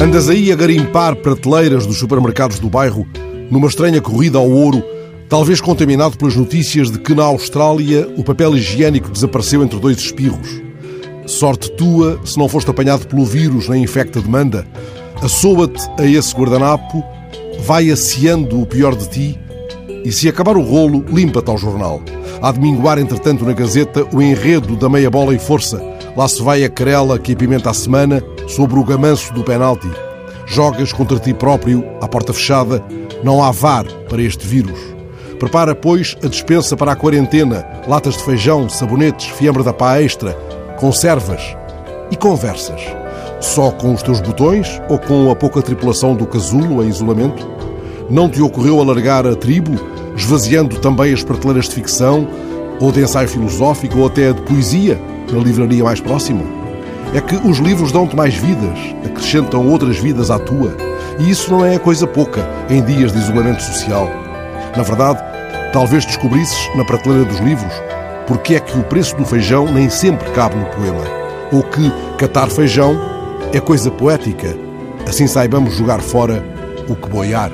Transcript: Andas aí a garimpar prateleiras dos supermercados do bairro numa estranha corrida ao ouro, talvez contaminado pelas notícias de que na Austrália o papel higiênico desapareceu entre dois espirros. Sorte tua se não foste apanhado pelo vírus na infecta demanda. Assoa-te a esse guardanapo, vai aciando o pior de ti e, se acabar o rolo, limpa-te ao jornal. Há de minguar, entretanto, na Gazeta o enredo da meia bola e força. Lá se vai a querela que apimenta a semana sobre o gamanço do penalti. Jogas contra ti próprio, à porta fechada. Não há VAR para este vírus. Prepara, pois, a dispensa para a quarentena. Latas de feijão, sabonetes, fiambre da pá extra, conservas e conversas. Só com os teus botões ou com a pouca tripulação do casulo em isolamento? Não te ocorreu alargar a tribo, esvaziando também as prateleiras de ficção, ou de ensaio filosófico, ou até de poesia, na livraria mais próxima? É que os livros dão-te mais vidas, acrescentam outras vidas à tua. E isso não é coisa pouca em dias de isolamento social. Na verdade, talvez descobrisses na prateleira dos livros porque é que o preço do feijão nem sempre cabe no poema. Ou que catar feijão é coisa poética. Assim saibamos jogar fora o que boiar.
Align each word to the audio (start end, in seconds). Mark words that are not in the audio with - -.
Andas 0.00 0.28
aí 0.28 0.52
a 0.52 0.54
garimpar 0.54 1.16
prateleiras 1.16 1.84
dos 1.84 1.98
supermercados 1.98 2.60
do 2.60 2.70
bairro 2.70 3.04
numa 3.50 3.66
estranha 3.66 4.00
corrida 4.00 4.38
ao 4.38 4.48
ouro, 4.48 4.80
talvez 5.28 5.60
contaminado 5.60 6.16
pelas 6.16 6.36
notícias 6.36 6.88
de 6.88 7.00
que 7.00 7.16
na 7.16 7.24
Austrália 7.24 8.08
o 8.16 8.22
papel 8.22 8.56
higiênico 8.56 9.10
desapareceu 9.10 9.60
entre 9.60 9.80
dois 9.80 9.98
espirros. 9.98 10.62
Sorte 11.26 11.72
tua 11.72 12.20
se 12.24 12.38
não 12.38 12.48
foste 12.48 12.70
apanhado 12.70 13.08
pelo 13.08 13.24
vírus 13.24 13.68
na 13.68 13.76
infecta 13.76 14.20
demanda. 14.20 14.64
Assoa-te 15.20 15.82
a 15.98 16.06
esse 16.06 16.32
guardanapo, 16.32 17.02
vai 17.64 17.90
aciando 17.90 18.62
o 18.62 18.66
pior 18.66 18.94
de 18.94 19.08
ti 19.08 19.38
e, 20.04 20.12
se 20.12 20.28
acabar 20.28 20.56
o 20.56 20.62
rolo, 20.62 21.04
limpa-te 21.08 21.50
ao 21.50 21.58
jornal. 21.58 22.00
Há 22.40 22.52
de 22.52 22.60
minguar, 22.60 23.00
entretanto, 23.00 23.44
na 23.44 23.52
Gazeta 23.52 24.06
o 24.14 24.22
enredo 24.22 24.76
da 24.76 24.88
meia 24.88 25.10
bola 25.10 25.34
e 25.34 25.40
força. 25.40 25.82
Lá 26.16 26.28
se 26.28 26.40
vai 26.40 26.62
a 26.62 26.68
querela 26.68 27.18
que 27.18 27.32
apimenta 27.32 27.70
a 27.70 27.74
semana 27.74 28.22
sobre 28.48 28.78
o 28.78 28.84
gamanço 28.84 29.32
do 29.32 29.44
penalti. 29.44 29.88
Jogas 30.46 30.92
contra 30.92 31.18
ti 31.18 31.34
próprio, 31.34 31.84
à 32.00 32.08
porta 32.08 32.32
fechada. 32.32 32.82
Não 33.22 33.42
há 33.42 33.50
VAR 33.50 33.84
para 34.08 34.22
este 34.22 34.46
vírus. 34.46 34.78
Prepara, 35.38 35.74
pois, 35.74 36.16
a 36.24 36.26
dispensa 36.26 36.76
para 36.76 36.92
a 36.92 36.96
quarentena. 36.96 37.64
Latas 37.86 38.16
de 38.16 38.24
feijão, 38.24 38.68
sabonetes, 38.68 39.26
fiambre 39.28 39.62
da 39.62 39.72
pá 39.72 40.00
extra, 40.00 40.32
conservas 40.80 41.56
e 42.10 42.16
conversas. 42.16 42.80
Só 43.40 43.70
com 43.70 43.92
os 43.92 44.02
teus 44.02 44.20
botões 44.20 44.80
ou 44.88 44.98
com 44.98 45.30
a 45.30 45.36
pouca 45.36 45.62
tripulação 45.62 46.16
do 46.16 46.26
casulo 46.26 46.82
em 46.82 46.88
isolamento? 46.88 47.46
Não 48.10 48.28
te 48.28 48.40
ocorreu 48.40 48.80
alargar 48.80 49.26
a 49.26 49.36
tribo, 49.36 49.78
esvaziando 50.16 50.80
também 50.80 51.12
as 51.12 51.22
prateleiras 51.22 51.68
de 51.68 51.74
ficção, 51.74 52.26
ou 52.80 52.90
de 52.90 53.02
ensaio 53.02 53.28
filosófico, 53.28 53.98
ou 53.98 54.06
até 54.06 54.32
de 54.32 54.40
poesia, 54.42 54.98
na 55.30 55.38
livraria 55.38 55.84
mais 55.84 56.00
próxima? 56.00 56.57
É 57.14 57.20
que 57.20 57.36
os 57.36 57.58
livros 57.58 57.92
dão-te 57.92 58.14
mais 58.14 58.34
vidas, 58.34 58.78
acrescentam 59.04 59.66
outras 59.66 59.98
vidas 59.98 60.30
à 60.30 60.38
tua. 60.38 60.76
E 61.18 61.30
isso 61.30 61.50
não 61.50 61.64
é 61.64 61.78
coisa 61.78 62.06
pouca 62.06 62.46
em 62.68 62.82
dias 62.82 63.12
de 63.12 63.18
isolamento 63.18 63.62
social. 63.62 64.08
Na 64.76 64.82
verdade, 64.82 65.20
talvez 65.72 66.04
descobrisses 66.04 66.58
na 66.76 66.84
prateleira 66.84 67.24
dos 67.24 67.40
livros 67.40 67.72
porque 68.28 68.56
é 68.56 68.60
que 68.60 68.78
o 68.78 68.84
preço 68.84 69.16
do 69.16 69.24
feijão 69.24 69.72
nem 69.72 69.88
sempre 69.88 70.30
cabe 70.32 70.54
no 70.54 70.66
poema. 70.66 71.02
Ou 71.50 71.62
que 71.62 71.90
catar 72.18 72.48
feijão 72.50 72.94
é 73.54 73.58
coisa 73.58 73.90
poética. 73.90 74.54
Assim 75.08 75.26
saibamos 75.26 75.74
jogar 75.74 76.00
fora 76.00 76.44
o 76.86 76.94
que 76.94 77.08
boiar. 77.08 77.50